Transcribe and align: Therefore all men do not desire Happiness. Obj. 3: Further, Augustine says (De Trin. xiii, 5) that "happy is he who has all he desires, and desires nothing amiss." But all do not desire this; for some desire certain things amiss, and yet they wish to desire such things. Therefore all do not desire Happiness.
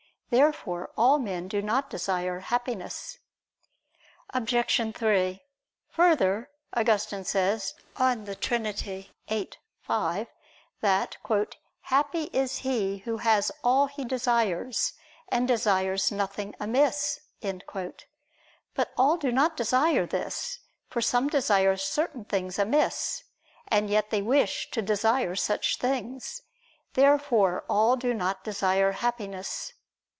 Therefore 0.33 0.93
all 0.95 1.19
men 1.19 1.49
do 1.49 1.61
not 1.61 1.89
desire 1.89 2.39
Happiness. 2.39 3.17
Obj. 4.29 4.95
3: 4.95 5.41
Further, 5.89 6.49
Augustine 6.73 7.25
says 7.25 7.73
(De 7.97 8.33
Trin. 8.35 8.73
xiii, 8.73 9.11
5) 9.81 10.27
that 10.79 11.17
"happy 11.81 12.23
is 12.31 12.59
he 12.59 12.99
who 12.99 13.17
has 13.17 13.51
all 13.61 13.87
he 13.87 14.05
desires, 14.05 14.93
and 15.27 15.49
desires 15.49 16.13
nothing 16.13 16.55
amiss." 16.61 17.19
But 18.73 18.93
all 18.97 19.17
do 19.17 19.33
not 19.33 19.57
desire 19.57 20.05
this; 20.05 20.59
for 20.87 21.01
some 21.01 21.27
desire 21.27 21.75
certain 21.75 22.23
things 22.23 22.57
amiss, 22.57 23.25
and 23.67 23.89
yet 23.89 24.11
they 24.11 24.21
wish 24.21 24.71
to 24.71 24.81
desire 24.81 25.35
such 25.35 25.77
things. 25.77 26.41
Therefore 26.93 27.65
all 27.69 27.97
do 27.97 28.13
not 28.13 28.45
desire 28.45 28.93
Happiness. 28.93 29.73